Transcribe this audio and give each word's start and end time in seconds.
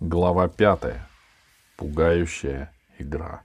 Глава 0.00 0.48
пятая. 0.48 1.06
Пугающая 1.76 2.72
игра. 2.98 3.42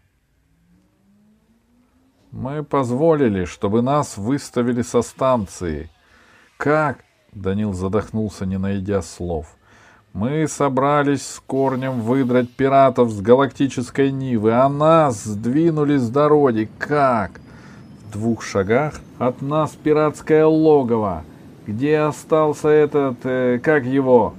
Мы 2.31 2.63
позволили, 2.63 3.43
чтобы 3.43 3.81
нас 3.81 4.17
выставили 4.17 4.81
со 4.81 5.01
станции. 5.01 5.89
Как? 6.55 7.03
Данил 7.33 7.73
задохнулся, 7.73 8.45
не 8.45 8.57
найдя 8.57 9.01
слов. 9.01 9.57
Мы 10.13 10.47
собрались 10.47 11.27
с 11.27 11.41
корнем 11.41 11.99
выдрать 11.99 12.49
пиратов 12.49 13.11
с 13.11 13.19
галактической 13.19 14.09
Нивы, 14.09 14.53
а 14.53 14.69
нас 14.69 15.25
сдвинули 15.25 15.97
с 15.97 16.09
дороги. 16.09 16.69
Как? 16.77 17.31
В 18.07 18.13
двух 18.13 18.43
шагах 18.43 19.01
от 19.19 19.41
нас 19.41 19.71
пиратское 19.71 20.45
логово. 20.45 21.25
Где 21.67 21.99
остался 21.99 22.69
этот... 22.69 23.17
Э, 23.25 23.59
как 23.61 23.83
его? 23.83 24.35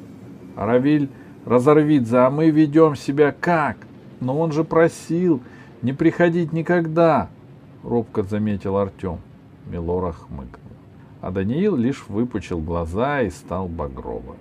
Равиль 0.57 1.11
Разорвидзе, 1.47 2.19
а 2.19 2.31
мы 2.31 2.51
ведем 2.51 2.97
себя 2.97 3.33
как? 3.33 3.77
Но 4.21 4.37
он 4.37 4.51
же 4.51 4.65
просил 4.65 5.41
не 5.81 5.93
приходить 5.93 6.53
никогда,— 6.53 7.29
робко 7.85 8.25
заметил 8.25 8.77
Артем. 8.77 9.21
Милора 9.67 10.11
хмыкнул. 10.11 10.73
А 11.21 11.31
Даниил 11.31 11.77
лишь 11.77 12.09
выпучил 12.09 12.59
глаза 12.59 13.23
и 13.23 13.31
стал 13.31 13.69
багровым. 13.69 14.37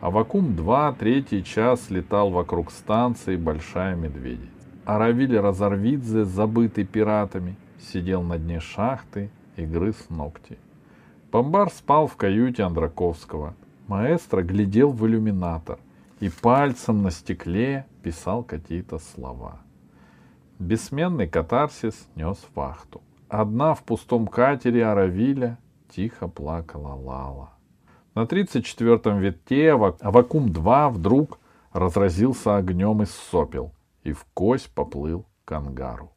А 0.00 0.10
Вакум-2 0.10 0.96
третий 0.98 1.44
час 1.44 1.90
летал 1.90 2.30
вокруг 2.30 2.72
станции 2.72 3.36
Большая 3.36 3.94
Медведица. 3.94 4.50
А 4.84 4.98
Равиль 4.98 5.38
Разорвидзе, 5.38 6.24
забытый 6.24 6.84
пиратами, 6.84 7.54
сидел 7.92 8.22
на 8.22 8.36
дне 8.36 8.58
шахты 8.58 9.30
и 9.56 9.64
грыз 9.64 10.06
ногти. 10.08 10.58
Бомбар 11.30 11.70
спал 11.70 12.08
в 12.08 12.16
каюте 12.16 12.64
Андраковского. 12.64 13.54
Маэстро 13.86 14.42
глядел 14.42 14.90
в 14.90 15.06
иллюминатор 15.06 15.78
и 16.20 16.28
пальцем 16.28 17.02
на 17.02 17.10
стекле 17.10 17.86
писал 18.02 18.42
какие-то 18.42 18.98
слова. 18.98 19.60
Бессменный 20.58 21.28
катарсис 21.28 22.08
нес 22.14 22.38
вахту. 22.54 23.02
Одна 23.28 23.74
в 23.74 23.82
пустом 23.82 24.26
катере 24.26 24.86
Аравиля 24.86 25.58
тихо 25.90 26.28
плакала 26.28 26.94
Лала. 26.94 27.50
На 28.14 28.22
34-м 28.22 29.18
витке 29.18 29.72
Авакум-2 29.72 30.90
вдруг 30.90 31.38
разразился 31.72 32.56
огнем 32.56 33.02
из 33.02 33.10
сопел 33.10 33.72
и 34.02 34.12
в 34.12 34.24
кость 34.32 34.72
поплыл 34.74 35.26
к 35.44 35.52
ангару. 35.52 36.12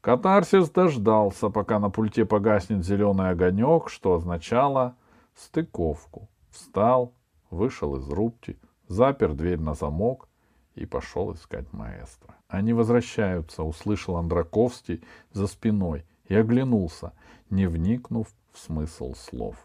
Катарсис 0.00 0.70
дождался, 0.70 1.50
пока 1.50 1.78
на 1.78 1.90
пульте 1.90 2.24
погаснет 2.24 2.84
зеленый 2.84 3.30
огонек, 3.30 3.90
что 3.90 4.14
означало 4.14 4.96
стыковку. 5.36 6.28
Встал, 6.50 7.12
вышел 7.50 7.94
из 7.96 8.08
рубки, 8.08 8.58
запер 8.90 9.34
дверь 9.34 9.60
на 9.60 9.74
замок 9.74 10.28
и 10.74 10.84
пошел 10.84 11.32
искать 11.32 11.72
маэстро. 11.72 12.34
Они 12.48 12.72
возвращаются, 12.72 13.62
услышал 13.62 14.16
Андраковский 14.16 15.02
за 15.32 15.46
спиной 15.46 16.04
и 16.26 16.34
оглянулся, 16.34 17.12
не 17.50 17.66
вникнув 17.66 18.26
в 18.52 18.58
смысл 18.58 19.14
слов. 19.14 19.56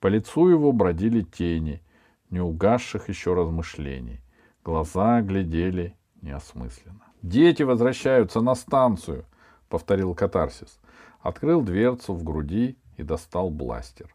По 0.00 0.06
лицу 0.06 0.48
его 0.48 0.72
бродили 0.72 1.22
тени, 1.22 1.82
не 2.30 2.40
угасших 2.40 3.08
еще 3.08 3.34
размышлений. 3.34 4.20
Глаза 4.64 5.20
глядели 5.20 5.94
неосмысленно. 6.22 7.04
«Дети 7.22 7.62
возвращаются 7.62 8.40
на 8.40 8.54
станцию!»— 8.54 9.26
повторил 9.68 10.14
катарсис. 10.14 10.80
Открыл 11.20 11.60
дверцу 11.60 12.14
в 12.14 12.24
груди 12.24 12.78
и 12.96 13.02
достал 13.02 13.50
бластер. 13.50 14.14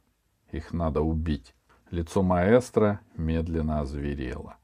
Их 0.51 0.73
надо 0.73 1.01
убить. 1.01 1.53
Лицо 1.91 2.21
маэстро 2.21 2.99
медленно 3.15 3.81
озверело. 3.81 4.57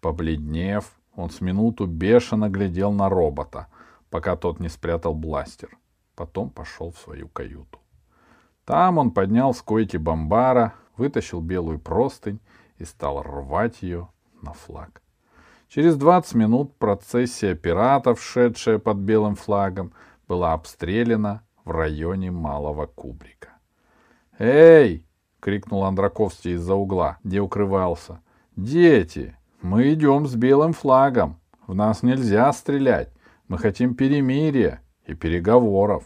Побледнев, 0.00 0.92
он 1.14 1.30
с 1.30 1.40
минуту 1.40 1.86
бешено 1.86 2.48
глядел 2.48 2.92
на 2.92 3.08
робота, 3.08 3.66
пока 4.10 4.36
тот 4.36 4.60
не 4.60 4.68
спрятал 4.68 5.14
бластер. 5.14 5.76
Потом 6.16 6.50
пошел 6.50 6.90
в 6.90 6.98
свою 6.98 7.28
каюту. 7.28 7.78
Там 8.64 8.98
он 8.98 9.10
поднял 9.10 9.54
с 9.54 9.60
койки 9.60 9.96
бомбара, 9.96 10.74
вытащил 10.96 11.40
белую 11.40 11.78
простынь 11.78 12.40
и 12.78 12.84
стал 12.84 13.22
рвать 13.22 13.82
ее 13.82 14.08
на 14.40 14.52
флаг. 14.52 15.02
Через 15.68 15.96
двадцать 15.96 16.34
минут 16.34 16.76
процессия 16.76 17.54
пиратов, 17.54 18.22
шедшая 18.22 18.78
под 18.78 18.98
белым 18.98 19.36
флагом, 19.36 19.92
была 20.28 20.52
обстреляна 20.52 21.42
в 21.64 21.70
районе 21.70 22.30
Малого 22.30 22.86
Кубрика. 22.86 23.50
«Эй!»— 24.38 25.06
крикнул 25.42 25.84
Андраковский 25.84 26.52
из-за 26.52 26.76
угла, 26.76 27.18
где 27.24 27.40
укрывался. 27.40 28.20
«Дети, 28.54 29.36
мы 29.60 29.92
идем 29.92 30.26
с 30.26 30.36
белым 30.36 30.72
флагом. 30.72 31.40
В 31.66 31.74
нас 31.74 32.04
нельзя 32.04 32.52
стрелять. 32.52 33.12
Мы 33.48 33.58
хотим 33.58 33.94
перемирия 33.94 34.80
и 35.04 35.14
переговоров». 35.14 36.04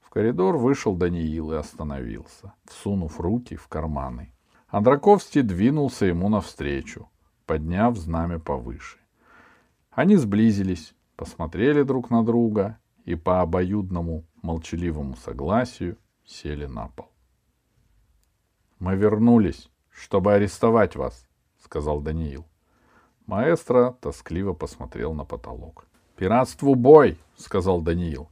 В 0.00 0.10
коридор 0.10 0.56
вышел 0.56 0.96
Даниил 0.96 1.52
и 1.52 1.56
остановился, 1.56 2.52
всунув 2.64 3.20
руки 3.20 3.54
в 3.54 3.68
карманы. 3.68 4.32
Андраковский 4.66 5.42
двинулся 5.42 6.06
ему 6.06 6.28
навстречу, 6.28 7.08
подняв 7.46 7.96
знамя 7.96 8.40
повыше. 8.40 8.98
Они 9.92 10.16
сблизились, 10.16 10.94
посмотрели 11.16 11.84
друг 11.84 12.10
на 12.10 12.24
друга 12.24 12.78
и 13.04 13.14
по 13.14 13.40
обоюдному 13.40 14.24
молчаливому 14.42 15.14
согласию 15.16 15.96
сели 16.24 16.66
на 16.66 16.88
пол. 16.88 17.11
«Мы 18.82 18.96
вернулись, 18.96 19.70
чтобы 19.92 20.32
арестовать 20.32 20.96
вас»,— 20.96 21.24
сказал 21.64 22.00
Даниил. 22.00 22.48
Маэстро 23.26 23.96
тоскливо 24.00 24.54
посмотрел 24.54 25.14
на 25.14 25.24
потолок. 25.24 25.86
«Пиратству 26.16 26.74
бой!»— 26.74 27.16
сказал 27.36 27.80
Даниил. 27.80 28.28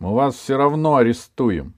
«Мы 0.00 0.12
вас 0.12 0.34
все 0.34 0.56
равно 0.56 0.96
арестуем!» 0.96 1.74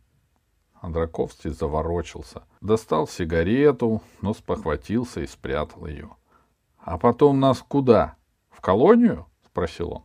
Андраковский 0.81 1.51
заворочился, 1.51 2.45
достал 2.62 3.07
сигарету, 3.07 4.01
но 4.23 4.33
спохватился 4.33 5.21
и 5.21 5.27
спрятал 5.27 5.85
ее. 5.85 6.09
«А 6.79 6.97
потом 6.97 7.41
нас 7.41 7.59
куда? 7.59 8.17
В 8.49 8.62
колонию?»— 8.62 9.27
спросил 9.47 9.93
он. 9.93 10.03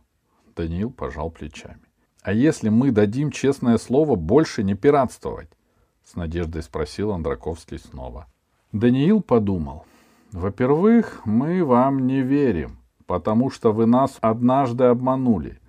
Даниил 0.54 0.90
пожал 0.90 1.30
плечами. 1.30 1.86
«А 2.20 2.34
если 2.34 2.68
мы 2.68 2.90
дадим 2.90 3.30
честное 3.30 3.78
слово 3.78 4.14
больше 4.14 4.62
не 4.62 4.74
пиратствовать?»— 4.74 5.48
с 6.10 6.16
надеждой 6.16 6.62
спросил 6.62 7.12
Андраковский 7.12 7.78
снова. 7.78 8.26
Даниил 8.72 9.22
подумал. 9.22 9.86
«Во-первых, 10.32 11.22
мы 11.24 11.64
вам 11.64 12.06
не 12.06 12.22
верим, 12.22 12.78
потому 13.06 13.50
что 13.50 13.72
вы 13.72 13.86
нас 13.86 14.18
однажды 14.20 14.84
обманули. 14.84 15.60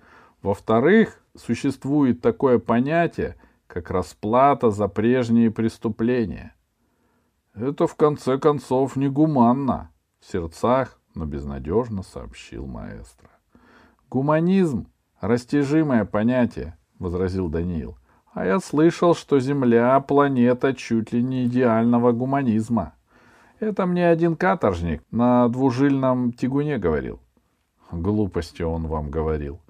Во-вторых, 0.42 1.22
существует 1.36 2.20
такое 2.20 2.58
понятие, 2.58 3.36
как 3.68 3.90
расплата 3.90 4.70
за 4.70 4.88
прежние 4.88 5.50
преступления. 5.50 6.54
Это, 7.54 7.86
в 7.86 7.94
конце 7.94 8.38
концов, 8.38 8.96
негуманно, 8.96 9.90
в 10.18 10.30
сердцах, 10.30 11.00
но 11.14 11.24
безнадежно 11.24 12.02
сообщил 12.02 12.66
маэстро. 12.66 13.30
Гуманизм 14.10 14.86
Растяжимое 15.22 16.04
понятие,— 16.04 16.76
возразил 16.98 17.48
Даниил. 17.48 17.96
А 18.32 18.46
я 18.46 18.60
слышал, 18.60 19.14
что 19.14 19.38
Земля— 19.40 19.98
планета 20.08 20.74
чуть 20.74 21.12
ли 21.12 21.22
не 21.22 21.44
идеального 21.44 22.12
гуманизма. 22.12 22.94
Это 23.60 23.86
мне 23.86 24.08
один 24.08 24.36
каторжник 24.36 25.02
на 25.10 25.48
двужильном 25.48 26.32
тягуне 26.32 26.78
говорил. 26.78 27.20
Глупости 27.90 28.62
он 28.62 28.86
вам 28.86 29.10
говорил. 29.10 29.60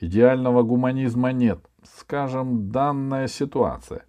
Идеального 0.00 0.62
гуманизма 0.62 1.32
нет. 1.32 1.60
Скажем, 1.98 2.70
данная 2.70 3.28
ситуация. 3.28 4.04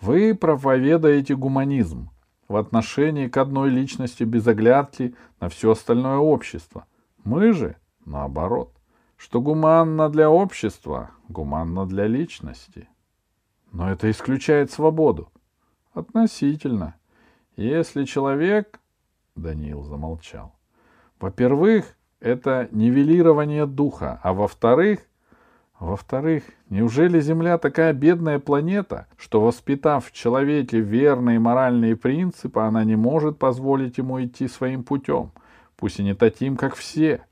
Вы 0.00 0.34
проповедаете 0.34 1.36
гуманизм 1.36 2.10
в 2.48 2.56
отношении 2.56 3.28
к 3.28 3.36
одной 3.36 3.70
личности 3.70 4.24
без 4.24 4.46
оглядки 4.46 5.14
на 5.40 5.48
все 5.48 5.70
остальное 5.70 6.18
общество. 6.18 6.86
Мы 7.24 7.52
же, 7.52 7.76
наоборот 8.04 8.74
что 9.16 9.40
гуманно 9.40 10.10
для 10.10 10.30
общества, 10.30 11.10
гуманно 11.28 11.86
для 11.86 12.06
личности. 12.06 12.88
Но 13.74 13.90
это 13.90 14.08
исключает 14.08 14.70
свободу. 14.70 15.32
Относительно. 15.92 16.94
Если 17.56 18.04
человек... 18.04 18.78
Даниил 19.34 19.82
замолчал. 19.82 20.54
Во-первых, 21.18 21.96
это 22.20 22.68
нивелирование 22.70 23.66
духа, 23.66 24.20
а 24.22 24.32
во-вторых, 24.32 25.00
во-вторых, 25.80 26.44
неужели 26.70 27.18
Земля 27.18 27.58
такая 27.58 27.92
бедная 27.92 28.38
планета, 28.38 29.08
что, 29.16 29.40
воспитав 29.40 30.06
в 30.06 30.12
человеке 30.12 30.78
верные 30.78 31.40
моральные 31.40 31.96
принципы, 31.96 32.60
она 32.60 32.84
не 32.84 32.94
может 32.94 33.38
позволить 33.40 33.98
ему 33.98 34.24
идти 34.24 34.46
своим 34.46 34.84
путем, 34.84 35.32
пусть 35.76 35.98
и 35.98 36.04
не 36.04 36.14
таким, 36.14 36.56
как 36.56 36.76
все? 36.76 37.26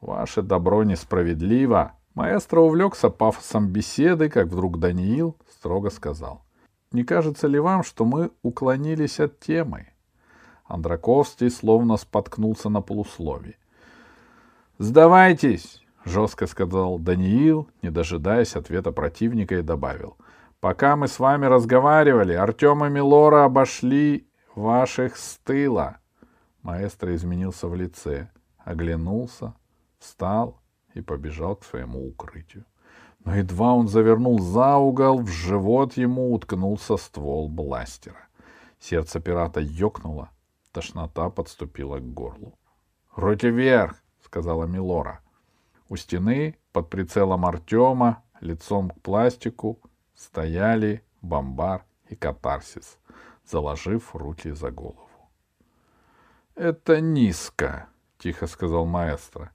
Ваше 0.00 0.42
добро 0.42 0.82
несправедливо. 0.82 1.92
Маэстро 2.18 2.62
увлекся 2.62 3.10
пафосом 3.10 3.68
беседы, 3.68 4.28
как 4.28 4.48
вдруг 4.48 4.80
Даниил 4.80 5.36
строго 5.48 5.88
сказал. 5.88 6.42
Не 6.90 7.04
кажется 7.04 7.46
ли 7.46 7.60
вам, 7.60 7.84
что 7.84 8.04
мы 8.04 8.32
уклонились 8.42 9.20
от 9.20 9.38
темы? 9.38 9.86
Андраковский 10.64 11.48
словно 11.48 11.96
споткнулся 11.96 12.70
на 12.70 12.80
полусловии. 12.80 13.56
«Сдавайтесь!»— 14.78 15.80
жестко 16.04 16.48
сказал 16.48 16.98
Даниил, 16.98 17.68
не 17.82 17.90
дожидаясь 17.90 18.56
ответа 18.56 18.90
противника, 18.90 19.54
и 19.54 19.62
добавил. 19.62 20.16
«Пока 20.58 20.96
мы 20.96 21.06
с 21.06 21.20
вами 21.20 21.46
разговаривали, 21.46 22.32
Артем 22.32 22.84
и 22.84 22.88
Милора 22.88 23.44
обошли 23.44 24.26
ваших 24.56 25.16
с 25.16 25.38
тыла». 25.44 25.98
Маэстро 26.62 27.14
изменился 27.14 27.68
в 27.68 27.76
лице, 27.76 28.28
оглянулся, 28.64 29.54
встал 30.00 30.57
и 30.94 31.00
побежал 31.00 31.56
к 31.56 31.64
своему 31.64 32.08
укрытию. 32.08 32.64
Но 33.24 33.36
едва 33.36 33.74
он 33.74 33.88
завернул 33.88 34.38
за 34.38 34.76
угол, 34.76 35.20
в 35.20 35.28
живот 35.28 35.96
ему 35.96 36.32
уткнулся 36.32 36.96
ствол 36.96 37.48
бластера. 37.48 38.28
Сердце 38.78 39.20
пирата 39.20 39.60
ёкнуло, 39.60 40.30
тошнота 40.72 41.30
подступила 41.30 41.98
к 41.98 42.14
горлу.— 42.14 42.58
Руки 43.16 43.50
вверх!— 43.50 43.96
сказала 44.24 44.64
Милора. 44.64 45.20
У 45.88 45.96
стены, 45.96 46.56
под 46.72 46.90
прицелом 46.90 47.44
Артема, 47.44 48.22
лицом 48.40 48.90
к 48.90 49.00
пластику, 49.00 49.80
стояли 50.14 51.02
бомбар 51.22 51.84
и 52.08 52.14
катарсис, 52.14 52.98
заложив 53.44 54.14
руки 54.14 54.52
за 54.52 54.70
голову.— 54.70 55.08
Это 56.54 57.00
низко,— 57.00 57.88
тихо 58.18 58.46
сказал 58.46 58.84
маэстро. 58.84 59.50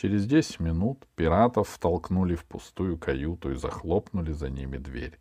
Через 0.00 0.26
десять 0.26 0.60
минут 0.60 1.08
пиратов 1.16 1.70
втолкнули 1.70 2.36
в 2.36 2.44
пустую 2.44 2.96
каюту 2.96 3.50
и 3.50 3.56
захлопнули 3.56 4.30
за 4.30 4.48
ними 4.48 4.76
дверь. 4.76 5.18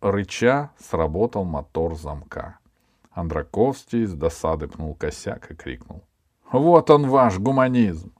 Рыча 0.00 0.70
сработал 0.78 1.42
мотор 1.44 1.96
замка. 1.96 2.60
Андраковский 3.10 4.04
с 4.04 4.14
досады 4.14 4.68
пнул 4.68 4.94
косяк 4.94 5.50
и 5.50 5.56
крикнул. 5.56 6.04
«Вот 6.52 6.88
он 6.90 7.08
ваш 7.08 7.40
гуманизм!» 7.40 8.12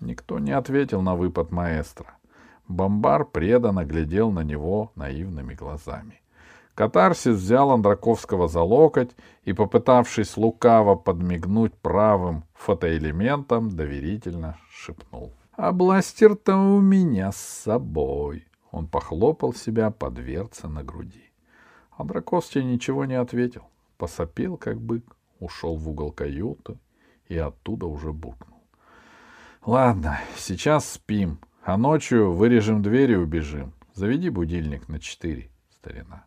Никто 0.00 0.40
не 0.40 0.50
ответил 0.50 1.00
на 1.00 1.14
выпад 1.14 1.52
маэстро. 1.52 2.16
Бомбар 2.66 3.24
преданно 3.24 3.84
глядел 3.84 4.32
на 4.32 4.40
него 4.40 4.90
наивными 4.96 5.54
глазами. 5.54 6.23
Катарсис 6.74 7.36
взял 7.36 7.70
Андраковского 7.70 8.48
за 8.48 8.62
локоть 8.62 9.12
и, 9.44 9.52
попытавшись 9.52 10.36
лукаво 10.36 10.96
подмигнуть 10.96 11.74
правым 11.74 12.44
фотоэлементом, 12.54 13.70
доверительно 13.70 14.58
шепнул.— 14.70 15.32
А 15.56 15.70
бластер-то 15.70 16.56
у 16.56 16.80
меня 16.80 17.30
с 17.30 17.36
собой. 17.36 18.48
Он 18.72 18.88
похлопал 18.88 19.54
себя 19.54 19.92
по 19.92 20.10
дверце 20.10 20.66
на 20.66 20.82
груди. 20.82 21.30
Андраковский 21.96 22.64
ничего 22.64 23.04
не 23.04 23.14
ответил. 23.14 23.62
Посопел, 23.96 24.56
как 24.56 24.80
бык, 24.80 25.04
ушел 25.38 25.76
в 25.76 25.88
угол 25.88 26.10
каюты 26.10 26.76
и 27.28 27.38
оттуда 27.38 27.86
уже 27.86 28.12
буркнул.— 28.12 28.58
Ладно, 29.64 30.18
сейчас 30.36 30.90
спим, 30.90 31.38
а 31.62 31.76
ночью 31.76 32.32
вырежем 32.32 32.82
дверь 32.82 33.12
и 33.12 33.16
убежим. 33.16 33.72
Заведи 33.94 34.28
будильник 34.28 34.88
на 34.88 34.98
четыре, 34.98 35.50
старина. 35.70 36.26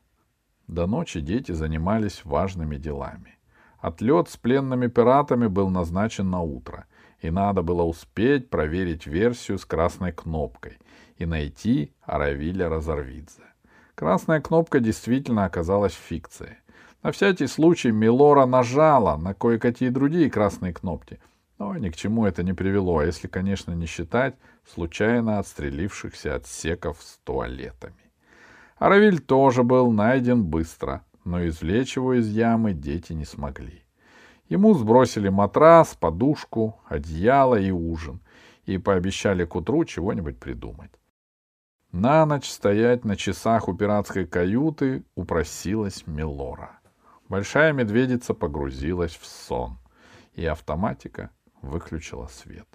До 0.67 0.85
ночи 0.85 1.21
дети 1.21 1.53
занимались 1.53 2.25
важными 2.25 2.75
делами. 2.75 3.37
Отлет 3.79 4.29
с 4.29 4.37
пленными 4.37 4.87
пиратами 4.87 5.47
был 5.47 5.69
назначен 5.69 6.29
на 6.29 6.41
утро, 6.41 6.85
и 7.21 7.29
надо 7.31 7.61
было 7.61 7.83
успеть 7.83 8.49
проверить 8.49 9.07
версию 9.07 9.59
с 9.59 9.65
красной 9.65 10.11
кнопкой 10.11 10.77
и 11.17 11.25
найти 11.25 11.93
Аравиля 12.01 12.69
Разорвидзе. 12.69 13.43
Красная 13.95 14.41
кнопка 14.41 14.79
действительно 14.79 15.45
оказалась 15.45 15.93
фикцией. 15.93 16.57
На 17.01 17.11
всякий 17.11 17.47
случай 17.47 17.91
Милора 17.91 18.45
нажала 18.45 19.15
на 19.15 19.33
кое-какие 19.33 19.89
другие 19.89 20.29
красные 20.29 20.73
кнопки, 20.73 21.19
но 21.57 21.77
ни 21.77 21.89
к 21.89 21.95
чему 21.95 22.25
это 22.25 22.43
не 22.43 22.53
привело, 22.53 23.01
если, 23.01 23.27
конечно, 23.27 23.71
не 23.71 23.85
считать 23.85 24.35
случайно 24.65 25.39
отстрелившихся 25.39 26.35
отсеков 26.35 27.01
с 27.01 27.19
туалетами. 27.23 28.06
Аравиль 28.79 29.19
тоже 29.19 29.63
был 29.63 29.91
найден 29.91 30.45
быстро, 30.45 31.03
но 31.23 31.45
извлечь 31.47 31.95
его 31.95 32.13
из 32.13 32.29
ямы 32.29 32.73
дети 32.73 33.13
не 33.13 33.25
смогли. 33.25 33.83
Ему 34.49 34.75
сбросили 34.75 35.29
матрас, 35.29 35.95
подушку, 35.95 36.79
одеяло 36.85 37.55
и 37.55 37.71
ужин, 37.71 38.21
и 38.65 38.77
пообещали 38.77 39.45
к 39.45 39.55
утру 39.55 39.83
чего-нибудь 39.83 40.39
придумать. 40.39 40.91
На 41.91 42.25
ночь 42.25 42.49
стоять 42.49 43.03
на 43.03 43.15
часах 43.15 43.67
у 43.67 43.73
пиратской 43.73 44.27
каюты 44.27 45.03
упросилась 45.15 46.05
Милора. 46.05 46.79
Большая 47.29 47.73
медведица 47.73 48.33
погрузилась 48.33 49.15
в 49.15 49.25
сон, 49.25 49.79
и 50.33 50.45
автоматика 50.45 51.31
выключила 51.61 52.27
свет. 52.27 52.67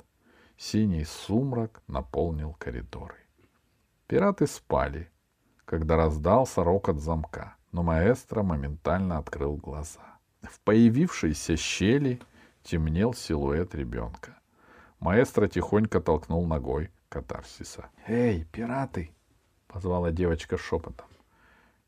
Синий 0.57 1.05
сумрак 1.05 1.83
наполнил 1.87 2.55
коридоры. 2.59 3.17
Пираты 4.09 4.47
спали, 4.47 5.12
когда 5.73 5.97
раздался 5.97 6.63
рокот 6.63 7.01
замка, 7.01 7.57
но 7.73 7.83
маэстро 7.83 8.43
моментально 8.43 9.17
открыл 9.17 9.57
глаза. 9.57 10.19
В 10.43 10.61
появившейся 10.61 11.57
щели 11.57 12.21
темнел 12.63 13.15
силуэт 13.15 13.75
ребенка. 13.75 14.39
Маэстро 15.01 15.49
тихонько 15.49 16.03
толкнул 16.03 16.47
ногой 16.47 16.91
катарсиса. 17.09 17.89
«Эй, 18.07 18.45
пираты!»— 18.53 19.15
позвала 19.67 20.13
девочка 20.13 20.59
шепотом. 20.59 21.07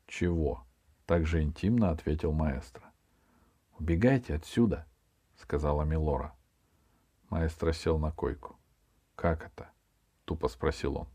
«Чего?»— 0.07 0.65
так 1.05 1.27
же 1.27 1.43
интимно 1.43 1.91
ответил 1.91 2.31
маэстро. 2.31 2.91
«Убегайте 3.77 4.33
отсюда!»— 4.33 4.87
сказала 5.35 5.83
Милора. 5.83 6.33
Маэстро 7.29 7.71
сел 7.71 7.99
на 7.99 8.09
койку. 8.11 8.57
«Как 9.13 9.45
это?»— 9.45 9.69
тупо 10.25 10.47
спросил 10.47 10.97
он. 10.97 11.07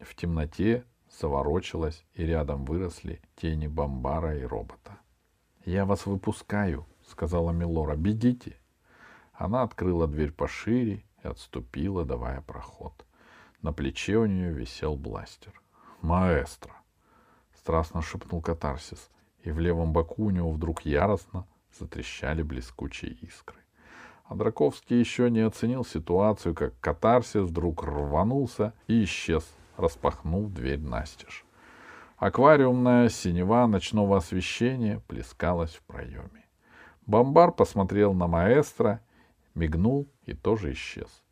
В 0.00 0.16
темноте 0.16 0.84
заворочилась, 1.10 2.04
и 2.14 2.24
рядом 2.24 2.64
выросли 2.64 3.20
тени 3.36 3.66
бомбара 3.66 4.36
и 4.36 4.42
робота. 4.42 4.98
«Я 5.64 5.84
вас 5.84 6.06
выпускаю»,— 6.06 6.86
сказала 7.06 7.50
Милора. 7.50 7.96
«Бегите». 7.96 8.56
Она 9.32 9.62
открыла 9.62 10.06
дверь 10.06 10.32
пошире 10.32 11.04
и 11.22 11.28
отступила, 11.28 12.04
давая 12.04 12.40
проход. 12.40 13.04
На 13.62 13.72
плече 13.72 14.16
у 14.16 14.26
нее 14.26 14.52
висел 14.52 14.96
бластер. 14.96 15.52
«Маэстро!»— 16.00 16.74
страстно 17.54 18.02
шепнул 18.02 18.40
катарсис, 18.40 19.10
и 19.42 19.50
в 19.50 19.58
левом 19.58 19.92
боку 19.92 20.24
у 20.24 20.30
него 20.30 20.50
вдруг 20.50 20.82
яростно 20.82 21.46
затрещали 21.78 22.42
блескучие 22.42 23.12
искры. 23.12 23.58
А 24.24 24.34
еще 24.34 25.30
не 25.30 25.40
оценил 25.40 25.84
ситуацию, 25.84 26.54
как 26.54 26.78
катарсис 26.80 27.42
вдруг 27.42 27.82
рванулся 27.82 28.74
и 28.86 29.04
исчез, 29.04 29.48
распахнув 29.78 30.52
дверь 30.52 30.80
настежь. 30.80 31.46
Аквариумная 32.18 33.08
синева 33.08 33.66
ночного 33.66 34.16
освещения 34.16 35.00
плескалась 35.06 35.74
в 35.76 35.82
проеме. 35.82 36.44
Бомбар 37.06 37.52
посмотрел 37.52 38.12
на 38.12 38.26
маэстро, 38.26 39.00
мигнул 39.54 40.08
и 40.26 40.34
тоже 40.34 40.72
исчез. 40.72 41.22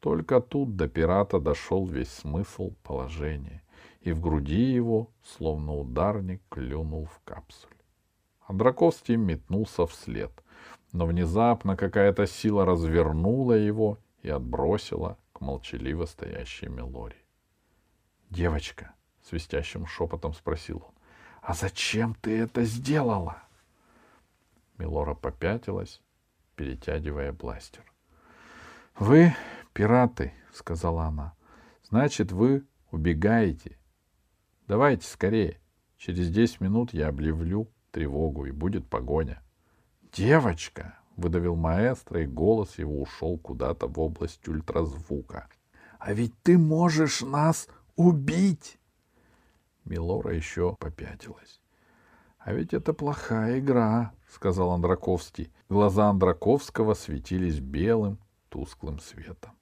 Только 0.00 0.40
тут 0.40 0.76
до 0.76 0.86
пирата 0.86 1.40
дошел 1.40 1.86
весь 1.86 2.12
смысл 2.12 2.74
положения, 2.82 3.62
и 4.02 4.12
в 4.12 4.20
груди 4.20 4.62
его, 4.62 5.10
словно 5.22 5.74
ударник, 5.74 6.42
клюнул 6.50 7.06
в 7.06 7.20
капсуль. 7.24 7.70
Андраковский 8.46 9.16
метнулся 9.16 9.86
вслед, 9.86 10.30
но 10.92 11.06
внезапно 11.06 11.74
какая-то 11.74 12.26
сила 12.26 12.66
развернула 12.66 13.54
его 13.54 13.98
и 14.22 14.28
отбросила 14.28 15.16
к 15.32 15.40
молчаливо 15.40 16.04
стоящей 16.04 16.68
Мелори. 16.68 17.23
«Девочка!»— 18.34 18.92
свистящим 19.22 19.86
шепотом 19.86 20.34
спросил 20.34 20.78
он. 20.88 20.94
«А 21.40 21.54
зачем 21.54 22.16
ты 22.16 22.36
это 22.36 22.64
сделала?» 22.64 23.36
Милора 24.76 25.14
попятилась, 25.14 26.00
перетягивая 26.56 27.32
бластер. 27.32 27.84
«Вы 28.98 29.34
пираты»,— 29.72 30.32
сказала 30.52 31.04
она. 31.04 31.34
«Значит, 31.84 32.32
вы 32.32 32.64
убегаете. 32.90 33.78
Давайте 34.66 35.06
скорее. 35.06 35.60
Через 35.96 36.28
десять 36.28 36.60
минут 36.60 36.92
я 36.92 37.08
объявлю 37.08 37.68
тревогу, 37.92 38.46
и 38.46 38.50
будет 38.50 38.88
погоня». 38.88 39.40
«Девочка!»— 40.12 40.98
выдавил 41.16 41.54
маэстро, 41.54 42.22
и 42.22 42.26
голос 42.26 42.78
его 42.78 43.00
ушел 43.00 43.38
куда-то 43.38 43.86
в 43.86 44.00
область 44.00 44.48
ультразвука. 44.48 45.48
«А 46.00 46.12
ведь 46.12 46.34
ты 46.42 46.58
можешь 46.58 47.22
нас 47.22 47.68
убить!» 47.96 48.78
Милора 49.84 50.34
еще 50.34 50.76
попятилась. 50.78 51.60
«А 52.38 52.52
ведь 52.52 52.74
это 52.74 52.92
плохая 52.92 53.58
игра»,— 53.58 54.12
сказал 54.28 54.70
Андраковский. 54.72 55.50
Глаза 55.68 56.10
Андраковского 56.10 56.94
светились 56.94 57.58
белым, 57.58 58.18
тусклым 58.48 59.00
светом. 59.00 59.52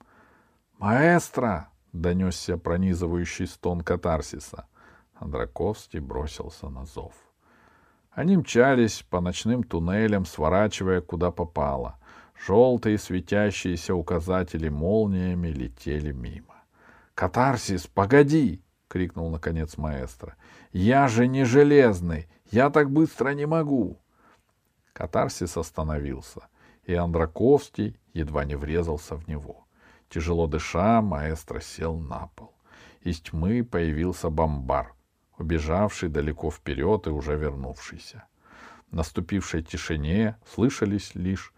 «Маэстро!»— 0.79 1.69
донесся 1.93 2.57
пронизывающий 2.57 3.47
стон 3.47 3.81
катарсиса. 3.81 4.67
Андраковский 5.15 5.99
бросился 5.99 6.67
на 6.69 6.85
зов. 6.85 7.13
Они 8.11 8.37
мчались 8.37 9.03
по 9.09 9.21
ночным 9.21 9.63
туннелям, 9.63 10.25
сворачивая 10.25 11.01
куда 11.01 11.31
попало. 11.31 11.97
Желтые 12.45 12.97
светящиеся 12.97 13.95
указатели 13.95 14.69
молниями 14.69 15.47
летели 15.47 16.11
мимо. 16.11 16.52
«Катарсис, 17.15 17.87
погоди!»— 17.87 18.63
крикнул 18.87 19.29
наконец 19.29 19.77
маэстро. 19.77 20.35
«Я 20.71 21.07
же 21.07 21.27
не 21.27 21.43
железный! 21.43 22.27
Я 22.49 22.69
так 22.69 22.91
быстро 22.91 23.29
не 23.29 23.45
могу!» 23.45 23.99
Катарсис 24.93 25.57
остановился, 25.57 26.47
и 26.83 26.93
Андраковский 26.93 27.99
едва 28.13 28.45
не 28.45 28.55
врезался 28.55 29.15
в 29.15 29.27
него. 29.27 29.67
Тяжело 30.09 30.47
дыша, 30.47 31.01
маэстро 31.01 31.59
сел 31.59 31.97
на 31.97 32.27
пол. 32.35 32.53
Из 33.01 33.19
тьмы 33.19 33.63
появился 33.63 34.29
бомбар, 34.29 34.93
убежавший 35.37 36.09
далеко 36.09 36.51
вперед 36.51 37.07
и 37.07 37.09
уже 37.09 37.35
вернувшийся. 37.35 38.25
В 38.91 38.95
наступившей 38.95 39.63
тишине 39.63 40.37
слышались 40.47 41.15
лишь 41.15 41.53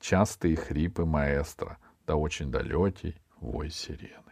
частые 0.00 0.56
хрипы 0.56 1.04
маэстро, 1.04 1.78
да 2.06 2.16
очень 2.16 2.50
далекий 2.50 3.16
вой 3.40 3.70
сирены. 3.70 4.25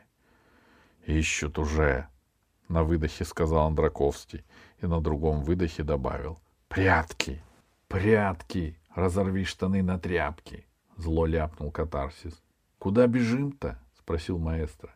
«Ищут 1.06 1.58
уже!»— 1.58 2.08
на 2.68 2.82
выдохе 2.82 3.25
сказал 3.25 3.66
Андраковский 3.66 4.44
и 4.80 4.87
на 4.87 5.00
другом 5.00 5.42
выдохе 5.42 5.82
добавил. 5.82 6.40
«Прятки! 6.68 7.42
Прятки! 7.88 8.78
Разорви 8.94 9.44
штаны 9.44 9.82
на 9.82 9.99
тряпки!»— 9.99 10.66
зло 10.96 11.26
ляпнул 11.26 11.70
катарсис. 11.70 12.42
«Куда 12.78 13.06
бежим-то?»— 13.06 13.78
спросил 13.99 14.38
маэстро. 14.38 14.94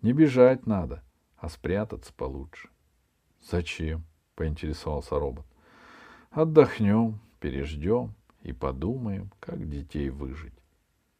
«Не 0.00 0.12
бежать 0.12 0.66
надо, 0.66 1.02
а 1.36 1.48
спрятаться 1.48 2.12
получше». 2.12 2.68
«Зачем?»— 3.42 4.04
поинтересовался 4.36 5.18
робот. 5.18 5.46
«Отдохнем, 6.30 7.20
переждем 7.40 8.14
и 8.42 8.52
подумаем, 8.52 9.32
как 9.40 9.68
детей 9.68 10.10
выжить». 10.10 10.54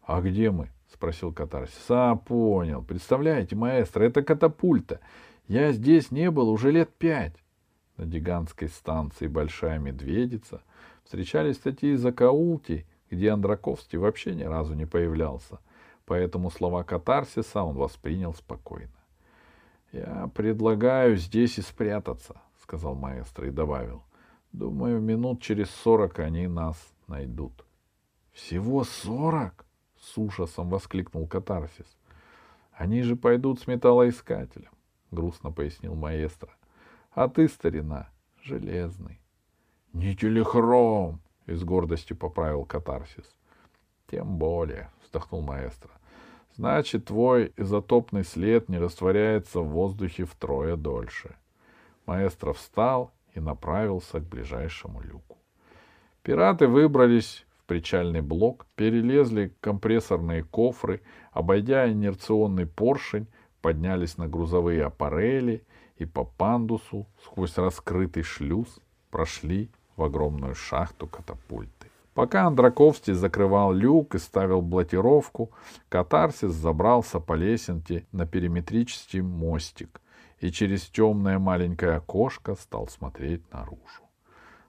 «А 0.03 0.21
где 0.21 0.51
мы?»— 0.51 0.71
спросил 0.93 1.33
катарсис. 1.33 1.85
«А, 1.89 2.17
понял. 2.17 2.83
Представляете, 2.83 3.57
маэстро, 3.57 4.05
это 4.05 4.23
катапульта. 4.23 5.01
Я 5.47 5.73
здесь 5.73 6.11
не 6.11 6.31
был 6.31 6.49
уже 6.51 6.71
лет 6.71 6.91
пять». 6.95 7.37
На 7.97 8.05
гигантской 8.05 8.69
станции 8.69 9.27
«Большая 9.27 9.79
медведица» 9.79 10.63
встречались 11.05 11.59
такие 11.59 11.97
закоулки, 11.97 12.87
где 13.11 13.31
Андраковский 13.31 13.99
вообще 13.99 14.35
ни 14.35 14.45
разу 14.45 14.75
не 14.75 14.87
появлялся, 14.87 15.59
поэтому 16.05 16.51
слова 16.51 16.85
катарсиса 16.85 17.63
он 17.63 17.77
воспринял 17.77 18.35
спокойно. 18.35 18.93
«Я 19.93 20.31
предлагаю 20.35 21.17
здесь 21.17 21.59
и 21.59 21.63
спрятаться»,— 21.63 22.41
сказал 22.63 22.95
маэстро 22.95 23.49
и 23.49 23.51
добавил. 23.51 24.05
«Думаю, 24.53 25.01
минут 25.01 25.43
через 25.43 25.71
сорок 25.71 26.19
они 26.19 26.47
нас 26.47 26.77
найдут». 27.07 27.65
«Всего 28.33 28.85
сорок?»— 28.85 29.65
с 30.01 30.19
ужасом 30.19 30.71
воскликнул 30.71 31.27
катарсис. 31.27 31.87
«Они 32.73 33.03
же 33.03 33.17
пойдут 33.17 33.61
с 33.61 33.67
металлоискателем»,— 33.67 34.71
грустно 35.11 35.51
пояснил 35.51 35.95
маэстро. 35.95 36.51
«А 37.13 37.29
ты, 37.29 37.49
старина, 37.49 38.09
железный». 38.43 39.21
«Не 39.93 40.15
телехром!»— 40.15 41.21
и 41.47 41.55
с 41.55 41.65
гордостью 41.65 42.17
поправил 42.17 42.65
катарсис. 42.65 43.25
«Тем 44.07 44.39
более»,— 44.39 44.91
вздохнул 45.03 45.41
маэстро. 45.41 45.91
«Значит, 46.55 47.07
твой 47.07 47.53
изотопный 47.57 48.25
след 48.25 48.69
не 48.69 48.79
растворяется 48.79 49.61
в 49.61 49.69
воздухе 49.69 50.25
втрое 50.25 50.77
дольше». 50.77 51.37
Маэстро 52.07 52.53
встал 52.53 53.13
и 53.35 53.41
направился 53.41 54.21
к 54.21 54.25
ближайшему 54.25 55.01
люку. 55.01 55.39
Пираты 56.23 56.67
выбрались 56.67 57.47
причальный 57.69 58.23
блок, 58.23 58.67
перелезли 58.75 59.55
компрессорные 59.61 60.43
кофры, 60.43 61.03
обойдя 61.31 61.89
инерционный 61.89 62.67
поршень, 62.67 63.29
поднялись 63.61 64.17
на 64.17 64.27
грузовые 64.27 64.85
аппарели 64.85 65.65
и 65.99 66.07
по 66.07 66.25
пандусу 66.25 67.07
сквозь 67.25 67.57
раскрытый 67.59 68.23
шлюз 68.23 68.81
прошли 69.11 69.71
в 69.97 70.03
огромную 70.03 70.55
шахту 70.55 71.07
катапульты. 71.07 71.89
Пока 72.15 72.47
Андраковский 72.47 73.13
закрывал 73.13 73.73
люк 73.73 74.15
и 74.15 74.19
ставил 74.19 74.63
блокировку, 74.63 75.53
катарсис 75.89 76.51
забрался 76.51 77.21
по 77.21 77.35
лесенке 77.35 78.07
на 78.13 78.27
периметрический 78.27 79.21
мостик 79.21 80.01
и 80.41 80.51
через 80.51 80.87
темное 80.87 81.39
маленькое 81.39 81.97
окошко 81.97 82.55
стал 82.55 82.89
смотреть 82.89 83.43
наружу. 83.53 84.03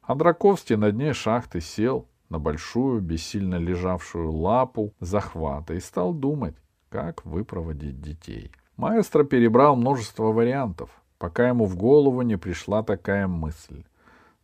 Андраковский 0.02 0.76
на 0.76 0.92
дне 0.92 1.14
шахты 1.14 1.62
сел 1.62 2.08
на 2.30 2.40
большую, 2.40 3.02
бессильно 3.02 3.56
лежавшую 3.56 4.32
лапу 4.32 4.94
захвата 5.00 5.74
и 5.74 5.80
стал 5.80 6.14
думать, 6.14 6.56
как 6.90 7.26
выпроводить 7.26 8.02
детей. 8.02 8.52
Маэстро 8.78 9.24
перебрал 9.24 9.76
множество 9.76 10.32
вариантов, 10.32 10.90
пока 11.18 11.50
ему 11.50 11.66
в 11.66 11.76
голову 11.76 12.22
не 12.22 12.38
пришла 12.38 12.84
такая 12.84 13.28
мысль. 13.28 13.84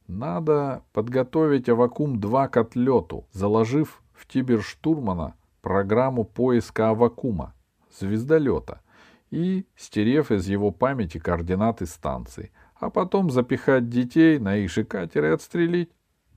Надо 0.08 0.84
подготовить 0.94 1.70
Авакум-2 1.70 2.50
к 2.50 2.58
отлету, 2.58 3.26
заложив 3.32 4.02
в 4.14 4.28
Тиберштурмана 4.28 5.36
программу 5.62 6.26
поиска 6.26 6.90
Авакума, 6.90 7.54
звездолета, 7.98 8.82
и 9.32 9.66
стерев 9.76 10.32
из 10.32 10.48
его 10.48 10.72
памяти 10.72 11.18
координаты 11.18 11.86
станции, 11.86 12.52
а 12.76 12.90
потом 12.90 13.32
запихать 13.32 13.90
детей 13.90 14.38
на 14.38 14.58
их 14.58 14.70
же 14.70 14.84
катер 14.84 15.26
и 15.26 15.30
отстрелить. 15.30 15.92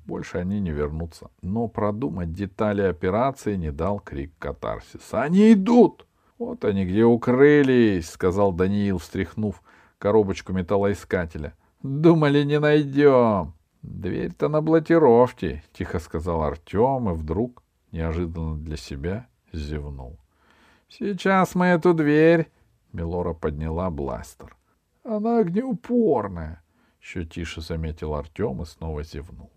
Больше 0.09 0.39
они 0.39 0.59
не 0.59 0.71
вернутся. 0.71 1.31
Но 1.43 1.69
продумать 1.69 2.33
детали 2.33 2.81
операции 2.81 3.57
не 3.57 3.71
дал 3.71 4.01
крик 4.01 4.33
катарсиса. 4.39 5.21
«Они 5.21 5.53
идут!» 5.53 6.07
«Вот 6.39 6.65
они 6.65 6.87
где 6.87 7.05
укрылись!»— 7.05 8.09
сказал 8.11 8.53
Даниил, 8.53 8.97
встряхнув 8.97 9.63
коробочку 9.99 10.55
металлоискателя. 10.55 11.53
«Думали, 11.83 12.43
не 12.43 12.59
найдем!» 12.59 13.53
«Дверь-то 13.83 14.49
на 14.49 14.63
блокировке»,— 14.63 15.63
тихо 15.75 15.99
сказал 15.99 16.43
Артем 16.43 17.11
и 17.11 17.13
вдруг, 17.13 17.63
неожиданно 17.93 18.57
для 18.57 18.79
себя, 18.79 19.27
зевнул. 19.53 20.19
«Сейчас 20.89 21.55
мы 21.55 21.67
эту 21.67 21.93
дверь...»— 21.93 22.51
Милора 22.95 23.35
подняла 23.35 23.91
бластер. 23.91 24.57
«Она 25.05 25.41
огнеупорная»,— 25.41 26.63
еще 27.03 27.27
тише 27.27 27.61
заметил 27.61 28.15
Артем 28.15 28.63
и 28.63 28.65
снова 28.65 29.03
зевнул. 29.03 29.51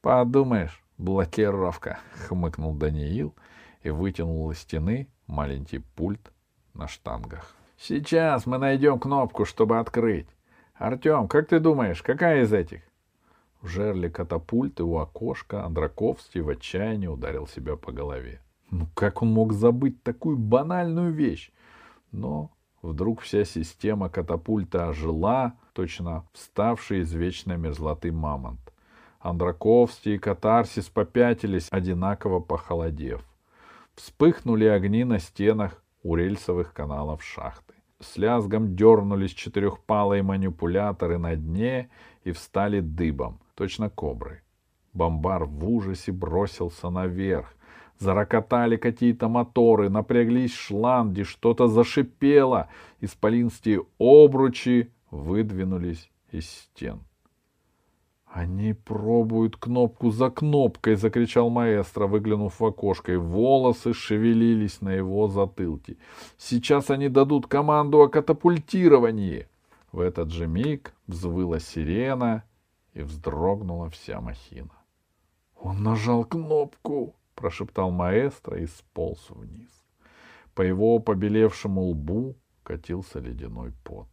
«Подумаешь, 0.00 0.82
блокировка»,— 0.96 1.98
хмыкнул 2.28 2.74
Даниил 2.74 3.34
и 3.82 3.90
вытянул 3.90 4.50
из 4.50 4.58
стены 4.58 5.08
маленький 5.26 5.78
пульт 5.78 6.32
на 6.74 6.88
штангах. 6.88 7.54
«Сейчас 7.76 8.46
мы 8.46 8.58
найдем 8.58 8.98
кнопку, 8.98 9.44
чтобы 9.44 9.78
открыть. 9.78 10.28
Артем, 10.74 11.26
как 11.26 11.48
ты 11.48 11.58
думаешь, 11.58 12.02
какая 12.02 12.42
из 12.42 12.52
этих?» 12.52 12.82
В 13.60 13.66
жерле 13.66 14.08
катапульты 14.08 14.84
у 14.84 14.98
окошка 14.98 15.64
Андраковский 15.64 16.42
в 16.42 16.48
отчаянии 16.48 17.08
ударил 17.08 17.48
себя 17.48 17.76
по 17.76 17.90
голове. 17.90 18.40
Ну 18.70 18.86
как 18.94 19.22
он 19.22 19.32
мог 19.32 19.52
забыть 19.52 20.02
такую 20.02 20.36
банальную 20.36 21.12
вещь? 21.12 21.50
Но 22.12 22.52
вдруг 22.82 23.20
вся 23.22 23.44
система 23.44 24.08
катапульта 24.08 24.88
ожила, 24.88 25.54
точно 25.72 26.24
вставший 26.32 27.00
из 27.00 27.12
вечной 27.12 27.56
мерзлоты 27.56 28.12
мамонт. 28.12 28.60
Андраковский 29.20 30.14
и 30.14 30.18
Катарсис 30.18 30.88
попятились, 30.88 31.68
одинаково 31.70 32.40
похолодев. 32.40 33.22
Вспыхнули 33.94 34.66
огни 34.66 35.04
на 35.04 35.18
стенах 35.18 35.82
у 36.02 36.14
рельсовых 36.14 36.72
каналов 36.72 37.24
шахты. 37.24 37.74
С 38.00 38.16
лязгом 38.16 38.76
дернулись 38.76 39.32
четырехпалые 39.32 40.22
манипуляторы 40.22 41.18
на 41.18 41.34
дне 41.34 41.90
и 42.22 42.30
встали 42.30 42.80
дыбом— 42.80 43.40
точно 43.56 43.90
кобры. 43.90 44.42
Бомбар 44.92 45.44
в 45.44 45.68
ужасе 45.68 46.12
бросился 46.12 46.90
наверх. 46.90 47.54
Зарокотали 47.98 48.76
какие-то 48.76 49.28
моторы, 49.28 49.90
напряглись 49.90 50.54
шланги, 50.54 51.24
что-то 51.24 51.66
зашипело. 51.66 52.68
Исполинские 53.00 53.84
обручи 53.98 54.92
выдвинулись 55.10 56.08
из 56.30 56.48
стен. 56.48 57.00
«Они 58.38 58.72
пробуют 58.72 59.56
кнопку 59.56 60.12
за 60.12 60.30
кнопкой!»— 60.30 60.94
закричал 60.96 61.50
маэстро, 61.50 62.06
выглянув 62.06 62.60
в 62.60 62.64
окошко, 62.64 63.12
и 63.12 63.16
волосы 63.16 63.92
шевелились 63.92 64.80
на 64.80 64.90
его 64.90 65.26
затылке. 65.26 65.96
«Сейчас 66.36 66.88
они 66.90 67.08
дадут 67.08 67.48
команду 67.48 68.00
о 68.00 68.08
катапультировании!» 68.08 69.48
В 69.90 69.98
этот 69.98 70.30
же 70.30 70.46
миг 70.46 70.94
взвыла 71.08 71.58
сирена, 71.58 72.44
и 72.94 73.02
вздрогнула 73.02 73.90
вся 73.90 74.20
махина. 74.20 74.84
«Он 75.60 75.82
нажал 75.82 76.24
кнопку!»— 76.24 77.16
прошептал 77.34 77.90
маэстро 77.90 78.56
и 78.58 78.66
сполз 78.66 79.30
вниз. 79.30 79.84
По 80.54 80.62
его 80.62 81.00
побелевшему 81.00 81.82
лбу 81.82 82.36
катился 82.62 83.18
ледяной 83.18 83.72
пот. 83.82 84.06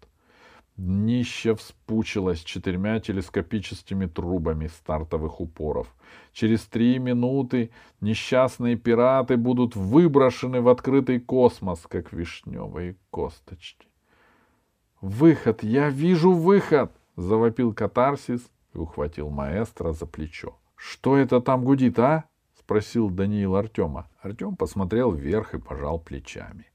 Днище 0.78 1.56
вспучилось 1.56 2.42
четырьмя 2.44 3.00
телескопическими 3.00 4.08
трубами 4.08 4.68
стартовых 4.68 5.40
упоров. 5.40 5.88
Через 6.34 6.66
три 6.66 7.00
минуты 7.00 7.72
несчастные 8.02 8.76
пираты 8.76 9.38
будут 9.38 9.78
выброшены 9.78 10.60
в 10.60 10.68
открытый 10.68 11.22
космос, 11.22 11.86
как 11.88 12.12
вишневые 12.12 12.98
косточки. 13.10 13.88
«Выход! 15.00 15.64
Я 15.64 15.90
вижу 15.90 16.34
выход!»— 16.34 16.92
завопил 17.16 17.74
катарсис 17.74 18.42
и 18.74 18.78
ухватил 18.78 19.30
маэстро 19.30 19.94
за 19.94 20.06
плечо. 20.06 20.58
«Что 20.76 21.16
это 21.16 21.40
там 21.40 21.64
гудит, 21.64 21.98
а?»— 22.00 22.26
спросил 22.60 23.10
Даниил 23.10 23.56
Артема. 23.56 24.10
Артем 24.22 24.58
посмотрел 24.58 25.12
вверх 25.14 25.54
и 25.54 25.60
пожал 25.60 26.00
плечами 26.00 26.66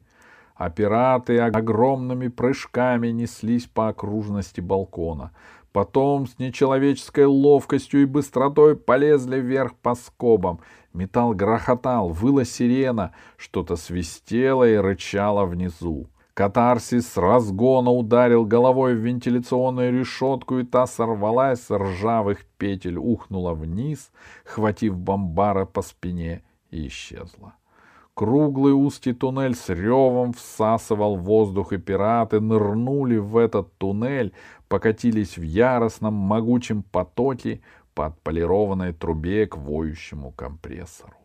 а 0.61 0.69
пираты 0.69 1.39
огромными 1.39 2.29
прыжками 2.29 3.09
неслись 3.09 3.65
по 3.65 3.89
окружности 3.89 4.61
балкона. 4.61 5.31
Потом 5.73 6.27
с 6.27 6.39
нечеловеческой 6.39 7.25
ловкостью 7.25 8.03
и 8.03 8.05
быстротой 8.05 8.77
полезли 8.77 9.41
вверх 9.41 9.75
по 9.77 9.95
скобам. 9.95 10.61
Металл 10.93 11.33
грохотал, 11.33 12.11
выла 12.11 12.45
сирена, 12.45 13.15
что-то 13.39 13.77
свистело 13.77 14.69
и 14.69 14.77
рычало 14.77 15.47
внизу. 15.47 16.09
Катарсис 16.35 17.09
с 17.09 17.17
разгона 17.17 17.91
ударил 17.91 18.45
головой 18.45 18.95
в 18.95 18.99
вентиляционную 18.99 19.99
решетку, 19.99 20.59
и 20.59 20.65
та 20.65 20.87
сорвалась 20.87 21.63
с 21.63 21.75
ржавых 21.75 22.45
петель, 22.59 22.99
ухнула 22.99 23.55
вниз, 23.55 24.13
хватив 24.45 24.99
бомбара 24.99 25.65
по 25.65 25.81
спине 25.81 26.43
и 26.71 26.87
исчезла. 26.87 27.55
Круглый 28.21 28.75
узкий 28.75 29.15
туннель 29.15 29.55
с 29.55 29.71
ревом 29.71 30.35
всасывал 30.35 31.17
воздух, 31.17 31.73
и 31.73 31.79
пираты 31.79 32.39
нырнули 32.39 33.17
в 33.17 33.35
этот 33.39 33.73
туннель, 33.79 34.35
покатились 34.69 35.39
в 35.39 35.43
яростном 35.43 36.13
могучем 36.13 36.83
потоке 36.83 37.63
по 37.95 38.05
отполированной 38.05 38.93
трубе 38.93 39.47
к 39.47 39.57
воющему 39.57 40.33
компрессору. 40.33 41.17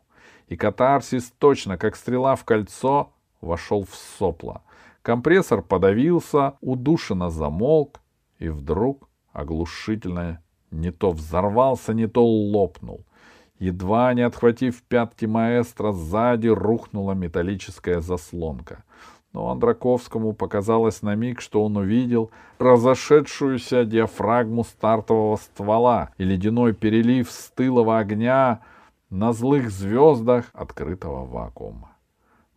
И 0.47 0.55
катарсис, 0.55 1.33
точно 1.37 1.77
как 1.77 1.97
стрела 1.97 2.37
в 2.37 2.45
кольцо, 2.45 3.11
вошел 3.41 3.83
в 3.83 3.93
сопло. 3.93 4.61
Компрессор 5.01 5.61
подавился, 5.63 6.53
удушенно 6.61 7.29
замолк, 7.29 7.99
и 8.39 8.47
вдруг 8.47 9.09
оглушительно 9.33 10.41
не 10.71 10.91
то 10.91 11.11
взорвался, 11.11 11.93
не 11.93 12.07
то 12.07 12.25
лопнул— 12.25 13.03
Едва 13.59 14.13
не 14.13 14.21
отхватив 14.21 14.83
пятки 14.83 15.25
маэстро, 15.25 15.91
сзади 15.91 16.47
рухнула 16.47 17.13
металлическая 17.13 18.01
заслонка. 18.01 18.83
Но 19.31 19.49
Андраковскому 19.49 20.33
показалось 20.33 21.01
на 21.01 21.15
миг, 21.15 21.41
что 21.41 21.63
он 21.63 21.77
увидел 21.77 22.31
разошедшуюся 22.57 23.85
диафрагму 23.85 24.63
стартового 24.63 25.35
ствола 25.37 26.11
и 26.17 26.23
ледяной 26.23 26.73
перелив 26.73 27.29
стылого 27.31 27.99
огня 27.99 28.61
на 29.09 29.33
злых 29.33 29.71
звездах 29.71 30.45
открытого 30.53 31.25
вакуума. 31.25 31.91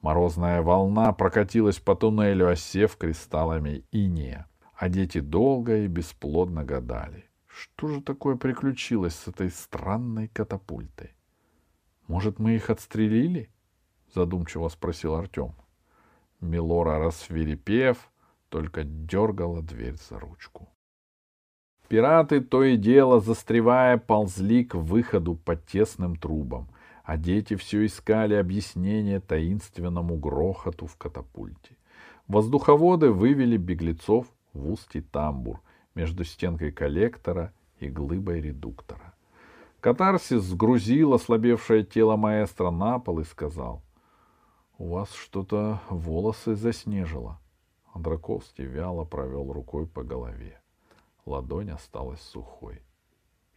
Морозная 0.03 0.63
волна 0.63 1.13
прокатилась 1.13 1.79
по 1.79 1.97
туннелю, 1.97 2.49
осев 2.49 2.97
кристаллами 2.97 3.85
иния, 3.91 4.47
а 4.77 4.89
дети 4.89 5.19
долго 5.21 5.79
и 5.79 5.89
бесплодно 5.89 6.65
гадали, 6.65 7.28
что 7.59 7.89
же 7.89 8.01
такое 8.01 8.37
приключилось 8.37 9.15
с 9.15 9.29
этой 9.29 9.51
странной 9.51 10.29
катапультой? 10.29 11.15
Может, 12.07 12.39
мы 12.39 12.55
их 12.55 12.71
отстрелили? 12.71 13.51
Задумчиво 14.15 14.69
спросил 14.69 15.15
Артем. 15.15 15.55
Милора, 16.41 16.99
рассверепев, 16.99 18.11
только 18.49 18.85
дергала 18.85 19.61
дверь 19.61 19.97
за 19.97 20.21
ручку. 20.21 20.69
Пираты 21.89 22.41
то 22.41 22.63
и 22.63 22.77
дело, 22.77 23.19
застревая, 23.19 23.99
ползли 23.99 24.65
к 24.65 24.75
выходу 24.75 25.35
по 25.35 25.57
тесным 25.57 26.17
трубам, 26.17 26.69
а 27.03 27.17
дети 27.17 27.57
все 27.57 27.85
искали 27.87 28.35
объяснение 28.35 29.21
таинственному 29.21 30.17
грохоту 30.17 30.87
в 30.87 30.97
катапульте. 30.97 31.77
Воздуховоды 32.29 33.11
вывели 33.11 33.57
беглецов 33.57 34.27
в 34.53 34.71
узкий 34.71 35.01
тамбур, 35.01 35.61
между 35.99 36.23
стенкой 36.23 36.71
коллектора 36.71 37.53
и 37.81 37.89
глыбой 37.89 38.41
редуктора. 38.41 39.15
Катарсис 39.81 40.43
сгрузил 40.43 41.13
ослабевшее 41.13 41.83
тело 41.85 42.15
маэстро 42.15 42.71
на 42.71 43.01
пол 43.01 43.19
и 43.19 43.25
сказал, 43.25 43.83
«У 44.79 44.91
вас 44.91 45.13
что-то 45.13 45.81
волосы 45.91 46.55
заснежило». 46.55 47.41
Андраковский 47.93 48.65
вяло 48.65 49.05
провел 49.05 49.53
рукой 49.53 49.87
по 49.87 50.05
голове. 50.05 50.61
Ладонь 51.27 51.73
осталась 51.73 52.21
сухой. 52.21 52.81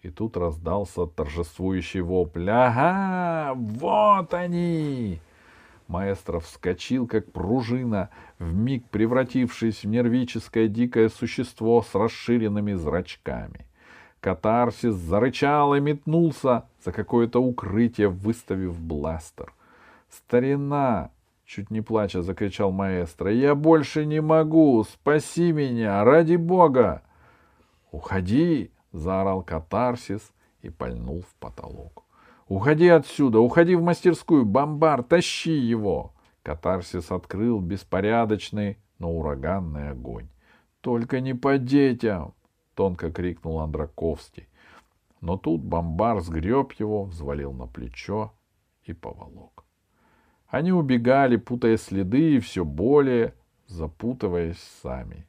И 0.01 0.09
тут 0.09 0.35
раздался 0.35 1.05
торжествующий 1.05 2.01
вопль. 2.01 2.49
«Ага! 2.49 3.53
Вот 3.55 4.33
они!» 4.33 5.21
Маэстро 5.91 6.39
вскочил, 6.39 7.05
как 7.05 7.31
пружина, 7.33 8.09
вмиг 8.39 8.87
превратившись 8.89 9.83
в 9.83 9.87
нервическое 9.87 10.69
дикое 10.69 11.09
существо 11.09 11.81
с 11.81 11.93
расширенными 11.93 12.73
зрачками. 12.73 13.67
Катарсис 14.21 14.93
зарычал 14.93 15.75
и 15.75 15.81
метнулся 15.81 16.65
за 16.85 16.93
какое-то 16.93 17.41
укрытие, 17.41 18.07
выставив 18.07 18.79
бластер. 18.79 19.53
«Старина!»— 20.09 21.11
чуть 21.45 21.71
не 21.71 21.81
плача 21.81 22.21
закричал 22.21 22.71
маэстро. 22.71 23.29
«Я 23.29 23.53
больше 23.53 24.05
не 24.05 24.21
могу! 24.21 24.83
Спаси 24.85 25.51
меня! 25.51 26.03
Ради 26.05 26.37
бога!» 26.37 27.01
«Уходи!»— 27.91 28.71
заорал 28.93 29.43
Катарсис 29.43 30.31
и 30.61 30.69
пальнул 30.69 31.21
в 31.21 31.35
потолок. 31.35 32.00
Уходи 32.51 32.89
отсюда, 32.89 33.39
уходи 33.39 33.75
в 33.75 33.81
мастерскую, 33.81 34.43
бомбар, 34.43 35.03
тащи 35.03 35.53
его. 35.53 36.11
Катарсис 36.43 37.09
открыл 37.09 37.61
беспорядочный, 37.61 38.77
но 38.99 39.09
ураганный 39.09 39.91
огонь. 39.91 40.27
Только 40.81 41.21
не 41.21 41.33
по 41.33 41.57
детям, 41.57 42.33
тонко 42.75 43.09
крикнул 43.09 43.61
Андраковский. 43.61 44.49
Но 45.21 45.37
тут 45.37 45.61
бомбар 45.61 46.19
сгреб 46.19 46.73
его, 46.73 47.05
взвалил 47.05 47.53
на 47.53 47.67
плечо 47.67 48.33
и 48.83 48.91
поволок. 48.91 49.63
Они 50.49 50.73
убегали, 50.73 51.37
путая 51.37 51.77
следы 51.77 52.35
и 52.35 52.39
все 52.41 52.65
более 52.65 53.33
запутываясь 53.67 54.59
сами. 54.83 55.25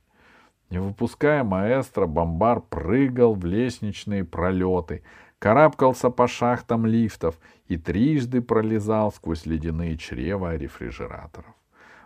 Не 0.70 0.80
выпуская 0.80 1.44
маэстро, 1.44 2.08
бомбар 2.08 2.62
прыгал 2.62 3.34
в 3.34 3.44
лестничные 3.44 4.24
пролеты, 4.24 5.04
карабкался 5.42 6.08
по 6.10 6.28
шахтам 6.28 6.86
лифтов 6.86 7.34
и 7.66 7.76
трижды 7.76 8.40
пролезал 8.40 9.10
сквозь 9.10 9.44
ледяные 9.44 9.98
чрева 9.98 10.54
рефрижераторов. 10.54 11.52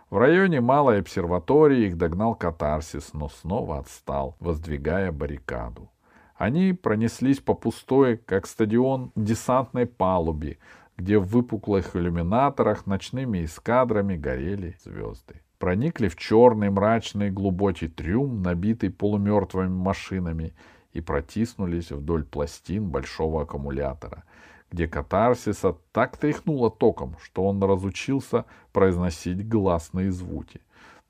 В 0.09 0.17
районе 0.17 0.59
малой 0.59 1.01
обсерватории 1.01 1.85
их 1.85 1.97
догнал 1.97 2.33
катарсис, 2.33 3.13
но 3.13 3.29
снова 3.29 3.77
отстал, 3.77 4.35
воздвигая 4.39 5.11
баррикаду. 5.11 5.91
Они 6.35 6.73
пронеслись 6.73 7.39
по 7.39 7.53
пустой, 7.53 8.17
как 8.17 8.47
стадион, 8.47 9.11
десантной 9.15 9.85
палубе, 9.85 10.57
где 10.97 11.19
в 11.19 11.27
выпуклых 11.27 11.95
иллюминаторах 11.95 12.87
ночными 12.87 13.45
эскадрами 13.45 14.17
горели 14.17 14.77
звезды. 14.83 15.41
Проникли 15.59 16.07
в 16.07 16.15
черный 16.15 16.71
мрачный 16.71 17.29
глубокий 17.29 17.87
трюм, 17.87 18.41
набитый 18.41 18.89
полумертвыми 18.89 19.69
машинами, 19.69 20.55
и 20.93 21.01
протиснулись 21.01 21.91
вдоль 21.91 22.23
пластин 22.23 22.89
большого 22.89 23.43
аккумулятора, 23.43 24.23
где 24.71 24.87
катарсиса 24.87 25.77
так 25.91 26.17
тряхнуло 26.17 26.69
током, 26.69 27.15
что 27.21 27.45
он 27.45 27.63
разучился 27.63 28.45
произносить 28.73 29.47
гласные 29.47 30.11
звуки. 30.11 30.61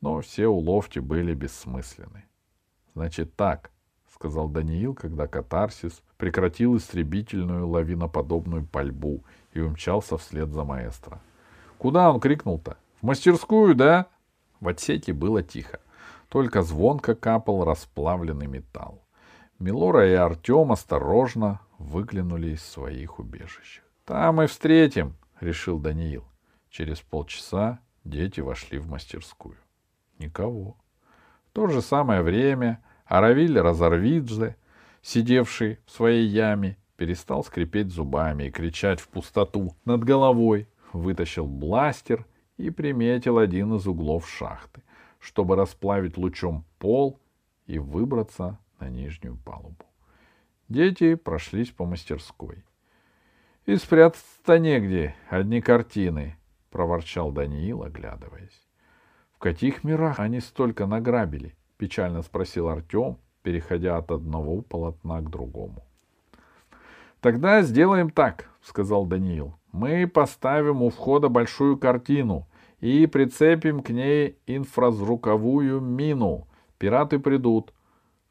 Но 0.01 0.21
все 0.21 0.47
уловки 0.47 0.99
были 0.99 1.33
бессмысленны. 1.33 2.25
«Значит 2.93 3.35
так»,— 3.35 3.71
сказал 4.13 4.47
Даниил, 4.47 4.93
когда 4.93 5.27
катарсис 5.27 6.01
прекратил 6.17 6.77
истребительную 6.77 7.67
лавиноподобную 7.67 8.65
пальбу 8.65 9.23
и 9.53 9.59
умчался 9.59 10.17
вслед 10.17 10.51
за 10.51 10.63
маэстро. 10.63 11.19
«Куда 11.77 12.11
он 12.11 12.19
крикнул-то? 12.19 12.77
В 13.01 13.05
мастерскую, 13.05 13.75
да?» 13.75 14.07
В 14.59 14.67
отсеке 14.67 15.13
было 15.13 15.43
тихо. 15.43 15.79
Только 16.29 16.61
звонко 16.61 17.15
капал 17.15 17.63
расплавленный 17.63 18.47
металл. 18.47 19.06
Милора 19.59 20.07
и 20.07 20.13
Артем 20.13 20.71
осторожно 20.71 21.61
выглянули 21.79 22.51
из 22.51 22.63
своих 22.63 23.17
убежищ. 23.17 23.81
«Там 24.05 24.41
и 24.41 24.47
встретим»,— 24.47 25.15
решил 25.39 25.79
Даниил. 25.79 26.25
Через 26.69 27.01
полчаса 27.01 27.79
дети 28.03 28.39
вошли 28.39 28.77
в 28.77 28.87
мастерскую. 28.87 29.57
Никого. 30.19 30.77
В 31.47 31.51
то 31.53 31.67
же 31.67 31.81
самое 31.81 32.21
время 32.21 32.83
Аравиль 33.05 33.59
Разорвидзе, 33.59 34.55
сидевший 35.01 35.79
в 35.85 35.91
своей 35.91 36.27
яме, 36.27 36.77
перестал 36.95 37.43
скрипеть 37.43 37.91
зубами 37.91 38.45
и 38.45 38.51
кричать 38.51 38.99
в 38.99 39.07
пустоту 39.07 39.75
над 39.85 40.03
головой, 40.03 40.67
вытащил 40.93 41.47
бластер 41.47 42.27
и 42.57 42.69
приметил 42.69 43.39
один 43.39 43.75
из 43.75 43.87
углов 43.87 44.29
шахты, 44.29 44.83
чтобы 45.19 45.55
расплавить 45.55 46.17
лучом 46.17 46.63
пол 46.77 47.19
и 47.65 47.79
выбраться 47.79 48.59
на 48.79 48.89
нижнюю 48.89 49.37
палубу. 49.37 49.85
Дети 50.69 51.15
прошлись 51.15 51.71
по 51.71 51.85
мастерской.— 51.85 52.63
И 53.65 53.75
спрятаться-то 53.75 54.59
негде, 54.59 55.15
одни 55.29 55.61
картины,— 55.61 56.37
проворчал 56.71 57.31
Даниил, 57.31 57.83
оглядываясь.— 57.83 58.67
В 59.33 59.39
каких 59.39 59.83
мирах 59.83 60.19
они 60.19 60.39
столько 60.39 60.85
награбили?— 60.85 61.55
печально 61.77 62.21
спросил 62.21 62.69
Артем, 62.69 63.17
переходя 63.43 63.97
от 63.97 64.11
одного 64.11 64.61
полотна 64.61 65.21
к 65.21 65.29
другому.— 65.29 65.85
Тогда 67.21 67.61
сделаем 67.61 68.09
так,— 68.09 68.49
сказал 68.61 69.05
Даниил.— 69.05 69.55
Мы 69.71 70.07
поставим 70.07 70.81
у 70.81 70.89
входа 70.89 71.29
большую 71.29 71.77
картину 71.77 72.47
и 72.79 73.07
прицепим 73.07 73.81
к 73.81 73.89
ней 73.89 74.37
инфразвуковую 74.47 75.81
мину. 75.81 76.47
Пираты 76.77 77.19
придут. 77.19 77.73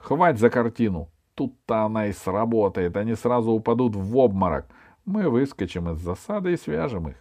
Хвать 0.06 0.38
за 0.38 0.50
картину. 0.50 1.10
Тут-то 1.34 1.82
она 1.82 2.06
и 2.06 2.12
сработает. 2.12 2.96
Они 2.96 3.16
сразу 3.16 3.50
упадут 3.50 3.96
в 3.96 4.16
обморок. 4.16 4.68
Мы 5.04 5.28
выскочим 5.28 5.90
из 5.90 5.98
засады 5.98 6.52
и 6.52 6.56
свяжем 6.56 7.08
их. 7.08 7.16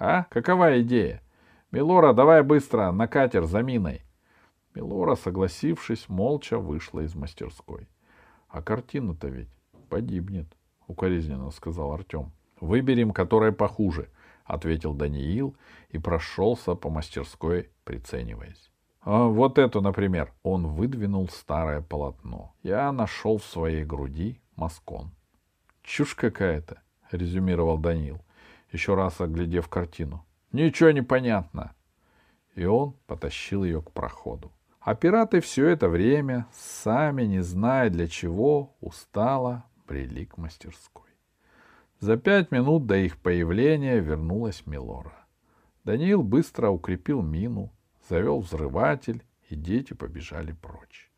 А? 0.00 0.24
Какова 0.30 0.82
идея? 0.82 1.22
Милора, 1.70 2.12
давай 2.12 2.42
быстро, 2.42 2.90
на 2.90 3.06
катер 3.06 3.44
за 3.44 3.62
миной. 3.62 4.02
Милора, 4.74 5.14
согласившись, 5.14 6.08
молча 6.08 6.58
вышла 6.58 7.02
из 7.02 7.14
мастерской.— 7.14 7.88
А 8.48 8.62
картина-то 8.62 9.28
ведь 9.28 9.54
погибнет,— 9.88 10.48
укоризненно 10.88 11.52
сказал 11.52 11.92
Артем.— 11.92 12.32
Выберем, 12.60 13.12
которая 13.12 13.52
похуже,— 13.52 14.10
ответил 14.44 14.92
Даниил 14.92 15.56
и 15.90 15.98
прошелся 15.98 16.74
по 16.74 16.90
мастерской, 16.90 17.70
прицениваясь. 17.84 18.72
А 19.04 19.24
вот 19.24 19.58
эту, 19.58 19.82
например. 19.82 20.32
Он 20.42 20.66
выдвинул 20.66 21.28
старое 21.28 21.82
полотно. 21.82 22.54
Я 22.62 22.90
нашел 22.90 23.38
в 23.38 23.44
своей 23.44 23.84
груди 23.84 24.40
маскон.— 24.56 25.10
Чушь 25.82 26.14
какая-то,— 26.14 26.80
резюмировал 27.10 27.76
Даниил, 27.76 28.20
еще 28.72 28.94
раз 28.94 29.20
оглядев 29.20 29.68
картину.— 29.68 30.24
Ничего 30.52 30.90
не 30.90 31.02
понятно. 31.02 31.74
И 32.54 32.64
он 32.64 32.94
потащил 33.06 33.64
ее 33.64 33.82
к 33.82 33.90
проходу. 33.90 34.50
А 34.80 34.94
пираты 34.94 35.40
все 35.40 35.68
это 35.68 35.88
время, 35.90 36.46
сами 36.52 37.24
не 37.24 37.40
зная 37.40 37.90
для 37.90 38.08
чего, 38.08 38.74
устало 38.80 39.64
брели 39.86 40.24
к 40.24 40.38
мастерской. 40.38 41.10
За 42.00 42.16
пять 42.16 42.50
минут 42.50 42.86
до 42.86 42.96
их 42.96 43.18
появления 43.18 43.98
вернулась 43.98 44.66
Милора. 44.66 45.26
Даниил 45.84 46.22
быстро 46.22 46.70
укрепил 46.70 47.20
мину, 47.20 47.70
завел 48.08 48.40
взрыватель, 48.40 49.24
и 49.48 49.56
дети 49.56 49.92
побежали 49.92 50.52
прочь. 50.52 51.10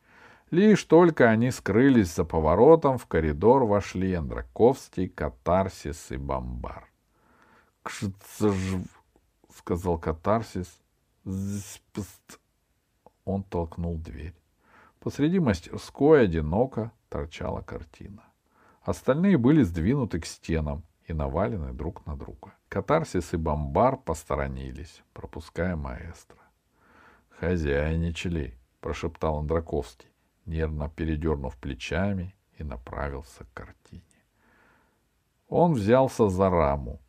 Лишь 0.51 0.85
только 0.85 1.29
они 1.29 1.51
скрылись 1.51 2.15
за 2.15 2.25
поворотом, 2.25 2.99
в 2.99 3.07
коридор 3.07 3.65
вошли 3.65 4.15
Андраковский, 4.15 5.09
Катарсис 5.09 6.11
и 6.13 6.17
Бомбар.— 6.17 6.89
Кшцж,— 7.83 8.79
сказал 9.57 9.99
Катарсис.— 9.99 10.81
он 13.25 13.43
толкнул 13.43 13.99
дверь. 13.99 14.35
Посреди 15.01 15.41
мастерской 15.41 16.23
одиноко 16.23 16.93
торчала 17.09 17.61
картина. 17.61 18.23
Остальные 18.83 19.37
были 19.37 19.63
сдвинуты 19.63 20.21
к 20.21 20.27
стенам 20.27 20.85
и 21.07 21.13
навалены 21.13 21.73
друг 21.73 22.07
на 22.07 22.17
друга. 22.17 22.55
Катарсис 22.69 23.35
и 23.35 23.37
бомбар 23.37 23.97
посторонились, 23.97 25.03
пропуская 25.13 25.77
маэстро. 25.77 26.39
«Хозяйничали»,— 27.41 28.55
прошептал 28.81 29.39
Андраковский, 29.39 30.09
нервно 30.47 30.89
передернув 30.89 31.57
плечами 31.57 32.35
и 32.59 32.65
направился 32.65 33.45
к 33.45 33.53
картине. 33.53 34.03
Он 35.49 35.75
взялся 35.75 36.29
за 36.29 36.49
раму, 36.49 37.01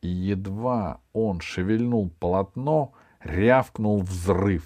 и 0.00 0.08
едва 0.08 1.00
он 1.12 1.40
шевельнул 1.40 2.08
полотно, 2.20 2.92
рявкнул 3.20 4.02
взрыв. 4.02 4.64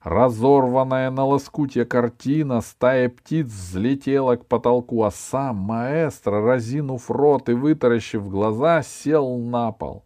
Разорванная 0.00 1.10
на 1.10 1.24
лоскутья 1.24 1.84
картина, 1.84 2.62
стая 2.62 3.08
птиц 3.10 3.46
взлетела 3.46 4.36
к 4.36 4.46
потолку, 4.46 5.04
а 5.04 5.10
сам 5.10 5.56
маэстро, 5.56 6.40
разинув 6.40 7.10
рот 7.10 7.48
и 7.50 7.52
вытаращив 7.52 8.28
глаза, 8.28 8.82
сел 8.82 9.36
на 9.38 9.72
пол 9.72 10.04